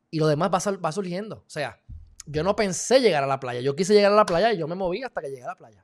[0.10, 1.43] Y lo demás va, va surgiendo.
[1.46, 1.82] O sea,
[2.26, 3.60] yo no pensé llegar a la playa.
[3.60, 5.56] Yo quise llegar a la playa y yo me moví hasta que llegué a la
[5.56, 5.84] playa.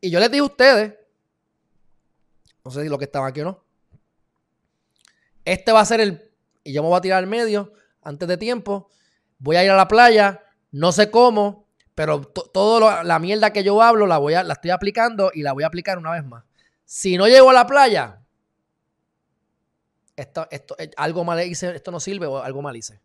[0.00, 0.94] Y yo les dije a ustedes,
[2.64, 3.64] no sé si lo que estaba aquí o no,
[5.44, 6.32] este va a ser el,
[6.64, 8.90] y yo me voy a tirar al medio antes de tiempo,
[9.38, 13.80] voy a ir a la playa, no sé cómo, pero toda la mierda que yo
[13.80, 16.44] hablo la, voy a, la estoy aplicando y la voy a aplicar una vez más.
[16.84, 18.23] Si no llego a la playa,
[20.16, 23.00] esto, esto, eh, algo mal hice, esto no sirve o algo mal hice.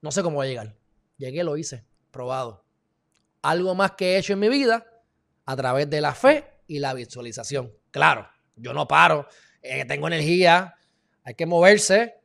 [0.00, 0.76] No sé cómo voy a llegar.
[1.16, 2.64] Llegué, lo hice, probado.
[3.42, 4.86] Algo más que he hecho en mi vida
[5.44, 7.72] a través de la fe y la visualización.
[7.90, 9.26] Claro, yo no paro,
[9.62, 10.76] eh, tengo energía,
[11.24, 12.20] hay que moverse,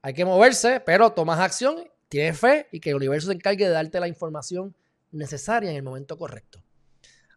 [0.00, 3.72] hay que moverse, pero tomas acción, tienes fe y que el universo se encargue de
[3.72, 4.74] darte la información
[5.10, 6.62] necesaria en el momento correcto.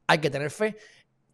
[0.07, 0.77] Hay que tener fe.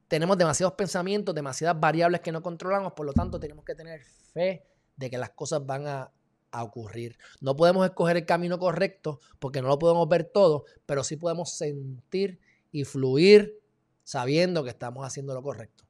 [0.08, 4.02] Tenemos demasiados pensamientos, demasiadas variables que no controlamos, por lo tanto tenemos que tener
[4.34, 4.66] fe
[4.98, 6.12] de que las cosas van a,
[6.60, 7.20] ocurrir.
[7.40, 11.56] No podemos escoger el camino correcto porque no lo podemos ver todo, pero sí podemos
[11.56, 12.40] sentir
[12.72, 13.62] y fluir
[14.04, 15.86] sabiendo que estamos haciendo lo correcto.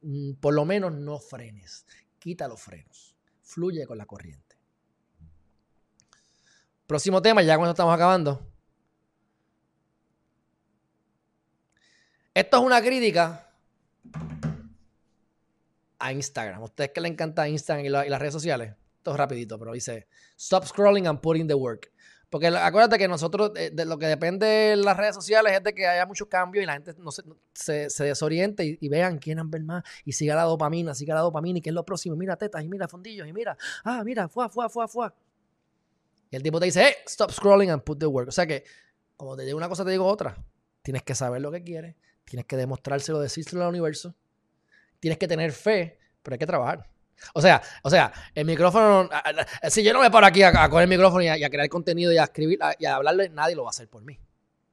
[0.00, 1.84] Mm, por lo menos no frenes,
[2.18, 4.56] quita los frenos, fluye con la corriente.
[6.86, 8.46] Próximo tema, ya cuando estamos acabando.
[12.32, 13.46] Esto es una crítica
[15.98, 16.62] a Instagram.
[16.62, 20.06] Ustedes que le encanta Instagram y, las redes sociales, esto es rapidito, pero dice,
[20.36, 21.92] stop scrolling and put in the work.
[22.28, 25.86] Porque acuérdate que nosotros, de, lo que depende de las redes sociales es de que
[25.86, 29.84] haya muchos cambios y la gente no se, se, desoriente y, vean, quieren ver más
[30.04, 32.16] y siga la dopamina, siga la dopamina y qué es lo próximo.
[32.16, 35.14] Mira tetas y mira fondillos y mira, ah, mira, fuá, fuá, fuá, fuá.
[36.28, 38.28] Y el tipo te dice, hey, stop scrolling and put the work.
[38.28, 38.64] O sea que,
[39.16, 40.36] como te digo una cosa, te digo otra.
[40.82, 44.16] Tienes que saber lo que quieres, tienes que demostrárselo, decírselo al universo
[45.00, 46.88] tienes que tener fe, pero hay que trabajar.
[47.34, 49.08] O sea, o sea, el micrófono,
[49.68, 52.18] si yo no me paro aquí a, coger el micrófono y a, crear contenido y
[52.18, 54.18] a escribir y a hablarle, nadie lo va a hacer por mí.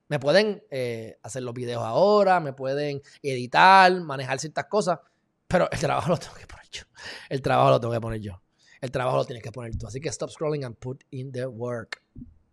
[0.10, 5.00] Me pueden eh, hacer los videos ahora, me pueden editar, manejar ciertas cosas,
[5.48, 6.84] pero el trabajo lo tengo que poner yo.
[7.30, 8.42] El trabajo lo tengo que poner yo.
[8.82, 9.88] El trabajo lo tienes que poner tú.
[9.88, 12.02] Así que stop scrolling and put in the work.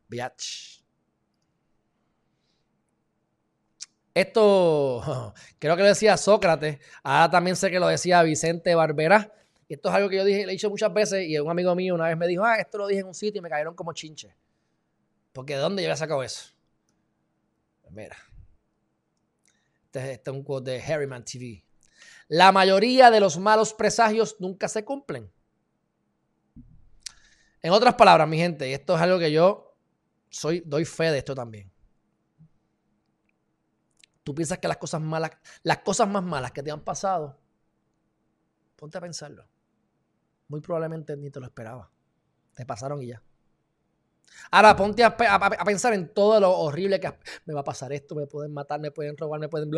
[0.08, 0.79] Biatch.
[4.20, 9.32] Esto creo que lo decía Sócrates, ahora también sé que lo decía Vicente Barbera.
[9.66, 11.74] Y esto es algo que yo dije, le he dicho muchas veces y un amigo
[11.74, 13.74] mío una vez me dijo, ah, esto lo dije en un sitio y me cayeron
[13.74, 14.34] como chinche.
[15.32, 16.50] Porque ¿de dónde yo había sacado eso?
[17.80, 18.16] Pues mira,
[19.84, 21.64] este, este, es un quote de Harryman TV.
[22.28, 25.30] La mayoría de los malos presagios nunca se cumplen.
[27.62, 29.76] En otras palabras, mi gente, y esto es algo que yo
[30.28, 31.70] soy, doy fe de esto también
[34.30, 35.32] tú piensas que las cosas malas,
[35.64, 37.36] las cosas más malas que te han pasado,
[38.76, 39.44] ponte a pensarlo.
[40.46, 41.90] Muy probablemente ni te lo esperaba.
[42.54, 43.20] Te pasaron y ya.
[44.52, 45.16] Ahora ponte a,
[45.64, 47.12] pensar en todo lo horrible que
[47.44, 49.68] me va a pasar esto, me pueden matar, me pueden robar, me pueden...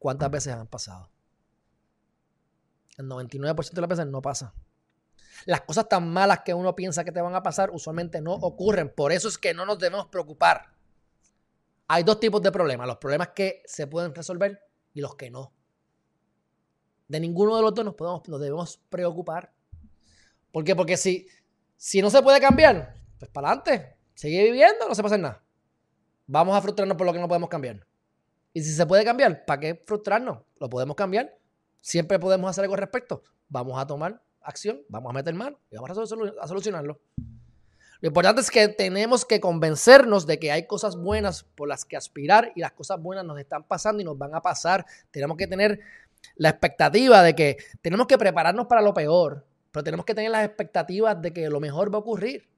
[0.00, 1.08] ¿cuántas veces han pasado?
[2.96, 4.52] El 99% de las veces no pasa.
[5.46, 8.92] Las cosas tan malas que uno piensa que te van a pasar usualmente no ocurren.
[8.92, 10.77] Por eso es que no nos debemos preocupar.
[11.88, 12.86] Hay dos tipos de problemas.
[12.86, 14.60] Los problemas que se pueden resolver
[14.92, 15.52] y los que no.
[17.08, 19.52] De ninguno de los dos nos, podemos, nos debemos preocupar.
[20.52, 20.76] ¿Por qué?
[20.76, 21.26] Porque si,
[21.76, 23.96] si no se puede cambiar, pues para adelante.
[24.14, 25.42] Sigue viviendo, no se pasa nada.
[26.26, 27.86] Vamos a frustrarnos por lo que no podemos cambiar.
[28.52, 30.38] Y si se puede cambiar, ¿para qué frustrarnos?
[30.58, 31.38] Lo podemos cambiar.
[31.80, 33.22] Siempre podemos hacer algo al respecto.
[33.48, 37.00] Vamos a tomar acción, vamos a meter mano y vamos a, solucionarlo.
[38.00, 41.96] Lo importante es que tenemos que convencernos de que hay cosas buenas por las que
[41.96, 44.86] aspirar y las cosas buenas nos están pasando y nos van a pasar.
[45.10, 45.80] Tenemos que tener
[46.36, 50.44] la expectativa de que tenemos que prepararnos para lo peor, pero tenemos que tener las
[50.44, 52.48] expectativas de que lo mejor va a ocurrir.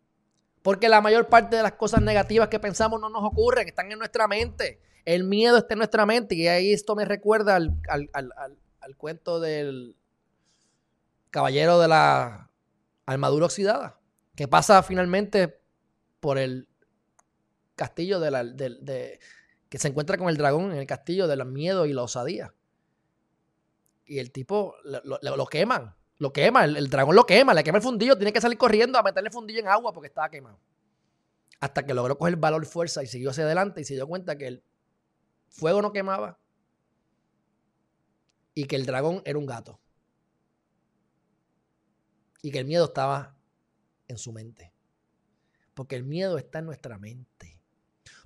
[0.63, 3.99] Porque la mayor parte de las cosas negativas que pensamos no nos ocurren, están en
[3.99, 4.79] nuestra mente.
[5.07, 9.97] El miedo está en nuestra mente y ahí esto me recuerda al, al cuento del
[11.31, 12.51] caballero de la
[13.07, 14.00] armadura oxidada,
[14.35, 15.61] que pasa finalmente
[16.21, 16.69] por el
[17.75, 19.19] castillo de la, de,
[19.69, 22.55] que se encuentra con el dragón en el castillo de los miedos y la osadía.
[24.05, 28.17] Y el tipo lo, queman, lo quema, el, dragón lo quema, le quema el fundillo,
[28.17, 30.59] tiene que salir corriendo a meterle el fundillo en agua porque estaba quemado.
[31.61, 34.47] Hasta que logró coger valor fuerza y siguió hacia adelante y se dio cuenta que
[34.47, 34.65] el
[35.49, 36.39] fuego no quemaba
[38.55, 39.81] y que el dragón era un gato
[42.43, 43.37] y que el miedo estaba
[44.11, 44.73] en su mente.
[45.75, 47.59] Porque el miedo está en nuestra mente.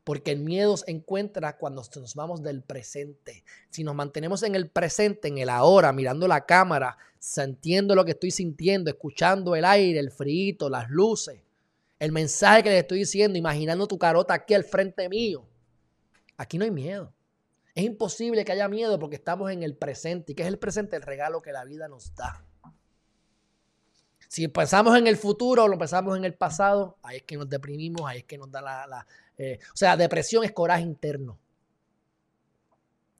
[0.03, 3.45] Porque el miedo se encuentra cuando nos vamos del presente.
[3.71, 8.11] Si nos mantenemos en el presente, en el ahora, mirando la cámara, sintiendo lo que
[8.11, 11.41] estoy sintiendo, escuchando el aire, el frío, las luces,
[11.99, 15.49] el mensaje que le estoy diciendo, imaginando tu carota aquí al frente mío.
[16.37, 17.15] Aquí no hay miedo.
[17.75, 20.33] Es imposible que haya miedo porque estamos en el presente.
[20.33, 20.97] ¿Y qué es el presente?
[20.97, 22.45] El regalo que la vida nos da.
[24.35, 27.49] Si pensamos en el futuro o lo pensamos en el pasado, ahí es que nos
[27.49, 29.07] deprimimos, ahí es que nos da la...
[29.39, 31.39] Eh, o sea, depresión es coraje interno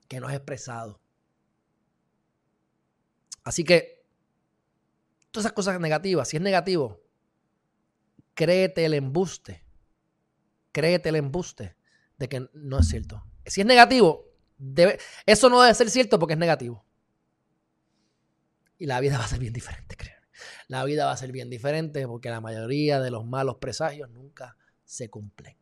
[0.09, 1.01] que no es expresado.
[3.45, 4.05] Así que,
[5.31, 7.01] todas esas cosas negativas, si es negativo,
[8.35, 9.63] créete el embuste,
[10.73, 11.77] créete el embuste
[12.19, 13.25] de que no es cierto.
[13.47, 16.85] Si es negativo, debe, eso no debe ser cierto porque es negativo.
[18.79, 20.14] Y la vida va a ser bien diferente, creo
[20.75, 24.57] la vida va a ser bien diferente porque la mayoría de los malos presagios nunca
[24.85, 25.57] se cumplen.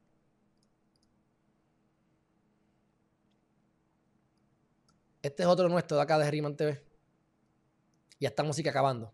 [5.20, 6.82] Este es otro nuestro de acá de Riman TV.
[8.20, 9.12] Ya está música acabando.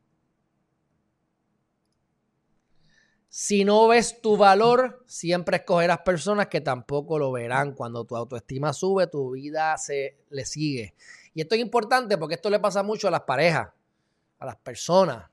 [3.29, 7.73] Si no ves tu valor, siempre escogerás personas que tampoco lo verán.
[7.75, 10.95] Cuando tu autoestima sube, tu vida se le sigue.
[11.35, 13.69] Y esto es importante porque esto le pasa mucho a las parejas,
[14.39, 15.29] a las personas.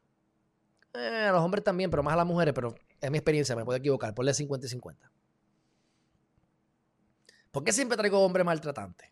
[0.98, 3.66] Eh, a los hombres también, pero más a las mujeres, pero es mi experiencia, me
[3.66, 4.14] puedo equivocar.
[4.14, 5.12] Ponle 50 y 50.
[7.52, 9.10] ¿Por qué siempre traigo hombres maltratantes?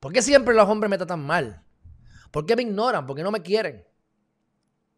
[0.00, 1.62] ¿Por qué siempre los hombres me tratan mal?
[2.30, 3.06] ¿Por qué me ignoran?
[3.06, 3.86] ¿Por qué no me quieren?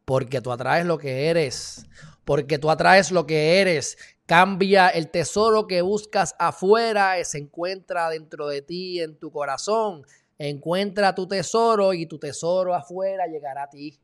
[0.04, 1.86] Porque tú atraes lo que eres.
[2.24, 3.98] Porque tú atraes lo que eres.
[4.26, 10.04] Cambia el tesoro que buscas afuera, se encuentra dentro de ti, en tu corazón.
[10.38, 13.98] Encuentra tu tesoro y tu tesoro afuera llegará a ti.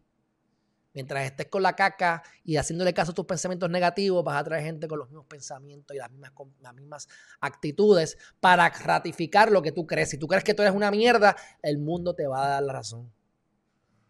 [0.95, 4.63] Mientras estés con la caca y haciéndole caso a tus pensamientos negativos, vas a traer
[4.63, 7.09] gente con los mismos pensamientos y las mismas, las mismas
[7.41, 10.11] actitudes para ratificar lo que tú crees.
[10.11, 12.75] Si tú crees que tú eres una mierda, el mundo te va a dar la
[12.75, 13.13] razón.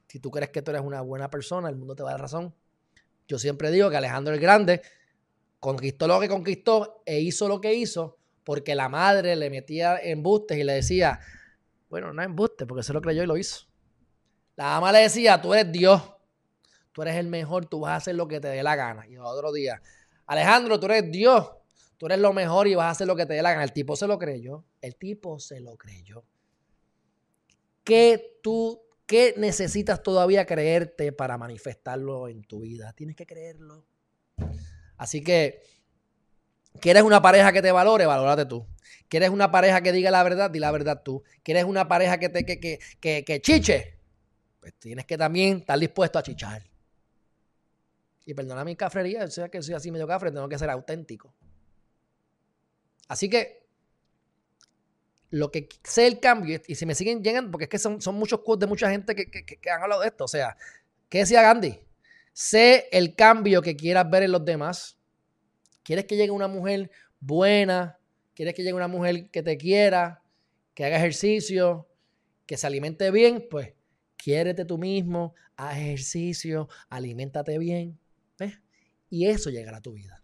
[0.09, 2.21] Si tú crees que tú eres una buena persona, el mundo te va a dar
[2.21, 2.55] razón.
[3.27, 4.83] Yo siempre digo que Alejandro el Grande
[5.59, 10.59] conquistó lo que conquistó e hizo lo que hizo porque la madre le metía embustes
[10.59, 11.19] y le decía,
[11.89, 13.67] bueno, no embuste, porque se lo creyó y lo hizo.
[14.57, 16.14] La mamá le decía, tú eres Dios
[16.95, 19.07] tú eres el mejor, tú vas a hacer lo que te dé la gana.
[19.07, 19.83] Y otro día,
[20.27, 21.51] Alejandro, tú eres Dios,
[21.99, 23.65] tú eres lo mejor y vas a hacer lo que te dé la gana.
[23.65, 26.25] El tipo se lo creyó, el tipo se lo creyó.
[27.83, 32.93] ¿Qué tú, qué necesitas todavía creerte para manifestarlo en tu vida?
[32.93, 33.85] Tienes que creerlo.
[34.97, 35.63] Así que,
[36.81, 38.07] ¿quieres una pareja que te valore?
[38.07, 38.67] Valórate tú.
[39.09, 40.49] ¿Quieres una pareja que diga la verdad?
[40.49, 41.25] Di la verdad tú.
[41.43, 43.99] ¿Quieres una pareja que te que, que, que, que chiche?
[44.61, 46.63] Pues tienes que también estar dispuesto a chichar.
[48.27, 51.35] Y perdona mi cafrería, o sea que soy así medio cafre, tengo que ser auténtico.
[53.09, 53.65] Así que
[55.31, 58.15] lo que sé el cambio, y si me siguen llegando, porque es que son, son
[58.15, 60.25] muchos quotes de mucha gente que, que, han hablado de esto.
[60.25, 60.57] O sea,
[61.09, 61.81] ¿qué decía Gandhi?
[62.33, 64.97] Sé el cambio que quieras ver en los demás.
[65.83, 67.99] ¿Quieres que llegue una mujer buena?
[68.33, 70.23] ¿Quieres que llegue una mujer que te quiera?
[70.73, 71.89] Que haga ejercicio,
[72.47, 73.75] que se alimente bien, pues
[74.17, 77.99] quiérete tú mismo, haz ejercicio, aliméntate bien.
[79.15, 80.21] Y eso llegará a tu vida.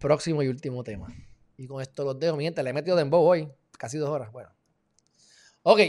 [0.00, 1.14] Próximo y último tema.
[1.56, 2.36] Y con esto los dejo.
[2.36, 3.48] Mi gente, le he metido de dembow hoy.
[3.78, 4.32] Casi dos horas.
[4.32, 4.50] Bueno.
[5.62, 5.80] Ok.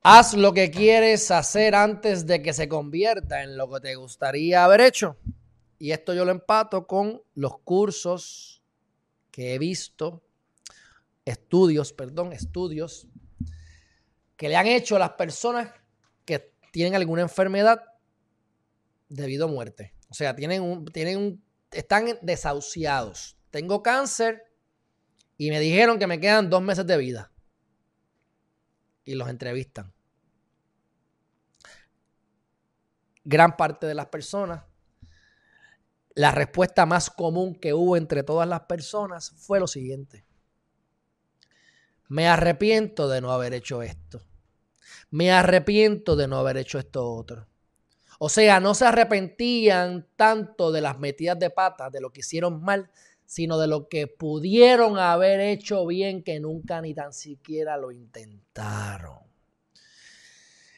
[0.00, 4.64] Haz lo que quieres hacer antes de que se convierta en lo que te gustaría
[4.64, 5.18] haber hecho.
[5.78, 8.62] Y esto yo lo empato con los cursos
[9.30, 10.22] que he visto,
[11.28, 13.08] estudios, perdón, estudios
[14.36, 15.72] que le han hecho a las personas
[16.24, 17.82] que tienen alguna enfermedad
[19.08, 19.94] debido a muerte.
[20.08, 23.36] O sea, tienen un, tienen un, están desahuciados.
[23.50, 24.44] Tengo cáncer
[25.36, 27.32] y me dijeron que me quedan dos meses de vida.
[29.04, 29.92] Y los entrevistan.
[33.24, 34.64] Gran parte de las personas,
[36.14, 40.27] la respuesta más común que hubo entre todas las personas fue lo siguiente.
[42.08, 44.22] Me arrepiento de no haber hecho esto.
[45.10, 47.46] Me arrepiento de no haber hecho esto otro.
[48.18, 52.62] O sea, no se arrepentían tanto de las metidas de patas, de lo que hicieron
[52.62, 52.90] mal,
[53.24, 59.18] sino de lo que pudieron haber hecho bien que nunca ni tan siquiera lo intentaron.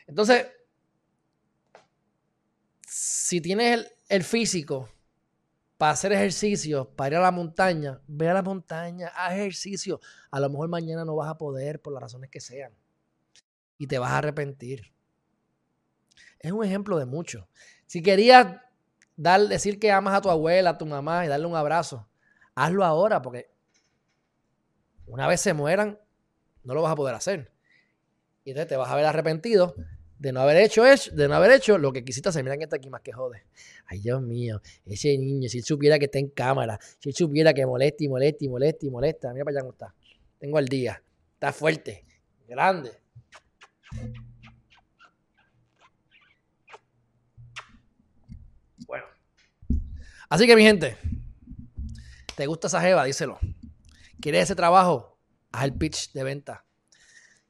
[0.07, 0.49] Entonces,
[2.87, 4.89] si tienes el, físico
[5.81, 9.99] para hacer ejercicio, para ir a la montaña, ve a la montaña, haz ejercicio.
[10.31, 12.71] A lo mejor mañana no vas a poder por las razones que sean.
[13.79, 14.93] Y te vas a arrepentir.
[16.39, 17.49] Es un ejemplo de mucho.
[17.87, 18.61] Si querías
[19.17, 22.07] decir que amas a tu abuela, a tu mamá y darle un abrazo,
[22.55, 23.51] hazlo ahora porque
[25.07, 25.99] una vez se mueran,
[26.63, 27.55] no lo vas a poder hacer.
[28.45, 29.75] Y entonces te vas a ver arrepentido
[30.19, 32.45] de no haber hecho, de no haber hecho lo que quisiste hacer.
[32.45, 33.47] Mira que aquí más que jode.
[33.91, 37.53] Ay, Dios mío, ese niño, si él supiera que está en cámara, si él supiera
[37.53, 39.95] que molesta y molesta y molesta y molesta, mira para allá cómo está.
[40.39, 41.03] Tengo al día.
[41.35, 42.05] Está fuerte,
[42.47, 42.93] grande.
[50.29, 50.97] Así que mi gente,
[52.37, 53.03] ¿te gusta esa jeva?
[53.03, 53.41] Díselo.
[54.21, 55.19] ¿Quieres ese trabajo?
[55.51, 56.65] Haz el pitch de venta.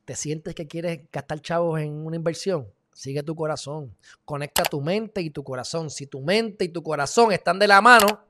[0.07, 2.73] ¿Te sientes que quieres gastar chavos en una inversión?
[3.01, 3.97] Sigue tu corazón.
[4.27, 5.89] Conecta tu mente y tu corazón.
[5.89, 8.27] Si tu mente y tu corazón están de la mano,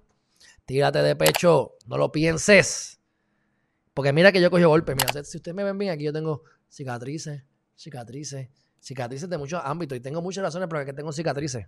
[0.65, 1.75] tírate de pecho.
[1.89, 3.01] No lo pienses.
[3.93, 4.95] Porque mira que yo cojo golpes.
[4.95, 7.43] Mira, si ustedes me ven bien, aquí yo tengo cicatrices,
[7.75, 8.49] cicatrices,
[8.79, 9.99] cicatrices de muchos ámbitos.
[9.99, 11.67] Y tengo muchas razones por las que tengo cicatrices.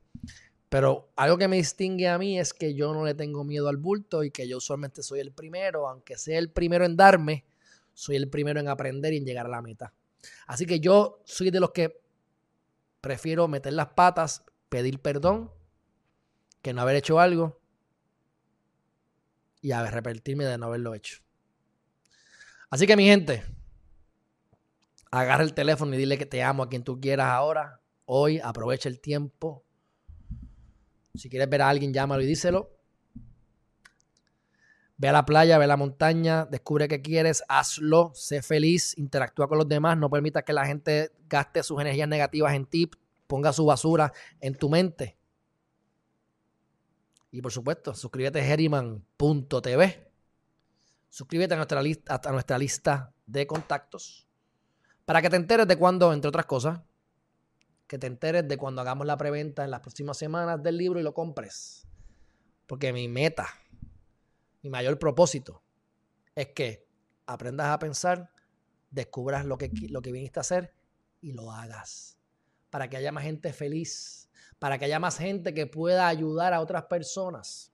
[0.68, 3.78] Pero algo que me distingue a mí es que yo no le tengo miedo al
[3.78, 7.46] bulto y que yo usualmente soy el primero, aunque sea el primero en darme,
[7.94, 9.92] soy el primero en aprender y en llegar a la meta.
[10.46, 12.01] Así que yo soy de los que
[13.03, 15.53] prefiero meter las patas, pedir perdón,
[16.62, 17.61] que no haber hecho algo
[19.61, 21.18] y arrepentirme de no haberlo hecho.
[22.70, 23.44] Así que mi gente,
[25.11, 27.82] agarra el teléfono y dile que te amo a quien tú quieras ahora.
[28.07, 29.66] Hoy aprovecha el tiempo
[31.14, 32.70] si quieres ver a alguien, llámalo y díselo.
[35.03, 39.48] Ve a la playa, ve a la montaña, descubre qué quieres, hazlo, sé feliz, interactúa
[39.48, 42.88] con los demás, no permita que la gente gaste sus energías negativas en ti,
[43.26, 45.18] ponga su basura en tu mente.
[47.32, 50.12] Y por supuesto, suscríbete a Herriman.tv.
[51.09, 54.28] Suscríbete a nuestra, lista, a nuestra lista de contactos
[55.05, 56.80] para que te enteres de cuando, entre otras cosas,
[57.88, 61.03] que te enteres de cuando hagamos la preventa en las próximas semanas del libro y
[61.03, 61.88] lo compres.
[62.68, 63.48] Porque mi meta,
[64.63, 65.63] mi mayor propósito
[66.35, 66.87] es que
[67.27, 68.31] aprendas a pensar,
[68.91, 70.75] descubras lo que, lo que viniste a hacer
[71.21, 72.19] y lo hagas.
[72.71, 76.61] Para que haya más gente feliz, para que haya más gente que pueda ayudar a
[76.61, 77.73] otras personas.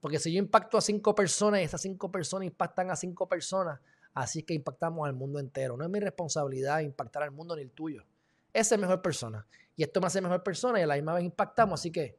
[0.00, 3.80] Porque si yo impacto a cinco personas y esas cinco personas impactan a cinco personas,
[4.12, 5.76] así que impactamos al mundo entero.
[5.76, 8.04] No es mi responsabilidad impactar al mundo ni el tuyo
[8.52, 9.46] esa es mejor persona.
[9.76, 11.80] Y esto me hace mejor persona y a la misma vez impactamos.
[11.80, 12.18] Así que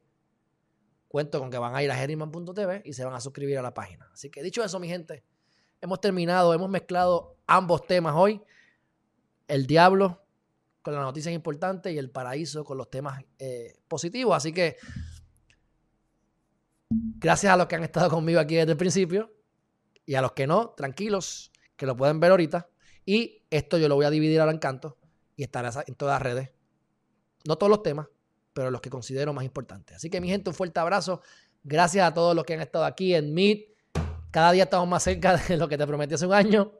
[1.10, 3.74] cuento con que van a ir a Herriman.tv y se van a suscribir a la
[3.74, 4.07] página.
[4.14, 5.26] Así que dicho eso, mi gente,
[5.82, 8.41] hemos terminado, hemos mezclado ambos temas hoy.
[9.47, 10.24] El diablo
[10.84, 14.38] con las noticias importantes y el paraíso con los temas eh, positivos.
[14.38, 14.78] Así que
[16.89, 19.34] gracias a los que han estado conmigo aquí desde el principio
[20.05, 22.70] y a los que no, tranquilos, que lo pueden ver ahorita.
[23.03, 24.99] Y esto yo lo voy a dividir al encanto
[25.36, 26.51] y estará en todas las redes.
[27.47, 28.07] No todos los temas,
[28.54, 29.97] pero los que considero más importantes.
[29.97, 31.22] Así que mi gente, un fuerte abrazo.
[31.64, 33.68] Gracias a todos los que han estado aquí en Meet.
[34.32, 36.72] Cada día estamos más cerca de lo que te prometí hace un año.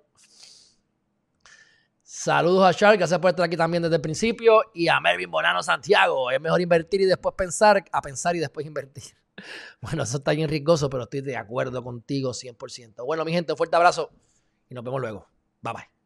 [2.04, 4.62] Saludos a Charles, gracias por estar aquí también desde el principio.
[4.74, 6.32] Y a Melvin Bonano Santiago.
[6.32, 9.04] Es mejor invertir y después pensar, a pensar y después invertir.
[9.80, 13.06] Bueno, eso está bien riesgoso, pero estoy de acuerdo contigo 100%.
[13.06, 14.12] Bueno, mi gente, un fuerte abrazo
[14.70, 15.30] y nos vemos luego.
[15.62, 15.99] Bye bye.